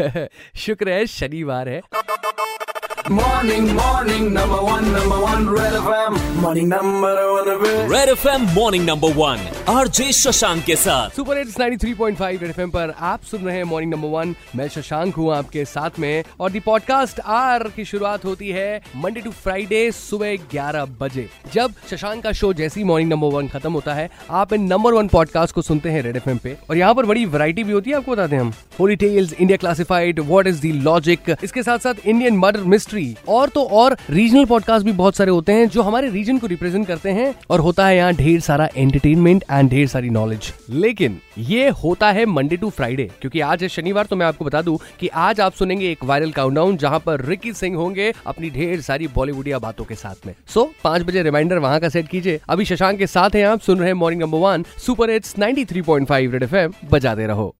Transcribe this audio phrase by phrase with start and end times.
[0.56, 1.80] शुक्र है शनिवार है।
[3.10, 8.46] Morning morning number one number one Red F M morning number one Red F M
[8.54, 13.42] morning number one RJ Shashank के साथ। Super hits 93.5 Red FM पर आप सुन
[13.42, 17.62] रहे हैं मॉर्निंग नंबर वन मैं शशांक हूँ आपके साथ में और दी पॉडकास्ट आर
[17.76, 22.84] की शुरुआत होती है मंडे टू फ्राइडे सुबह 11 बजे। जब शशांक का शो जैसी
[22.84, 26.16] मॉर्निंग नंबर वन खत्म होता है, आप इन नंबर वन पॉडकास्ट को सुनते हैं रेड
[26.16, 28.96] एफएम पे। और यहाँ पर बड़ी वैरायटी भी होती है, आपको बताते हैं हम। Holi
[28.96, 33.64] tells India classified what is the logic इसके साथ साथ इंडियन मर्डर मिस्ट्री और तो
[33.64, 37.34] और रीजनल पॉडकास्ट भी बहुत सारे होते हैं जो हमारे रीजन को रिप्रेजेंट करते हैं
[37.50, 42.24] और होता है यहाँ ढेर सारा एंटरटेनमेंट एंड ढेर सारी नॉलेज लेकिन ये होता है
[42.26, 45.52] मंडे टू फ्राइडे क्योंकि आज है शनिवार तो मैं आपको बता दूँ कि आज आप
[45.52, 49.94] सुनेंगे एक वायरल काउंटडाउन जहाँ पर रिकी सिंह होंगे अपनी ढेर सारी बॉलीवुडिया बातों के
[49.94, 53.44] साथ में। सो पाँच बजे रिमाइंडर वहाँ का सेट कीजिए। अभी शशांक के साथ हैं
[53.44, 57.54] आप, सुन रहे हैं morning number one super hits 93.5 Red FM बजाते रहो।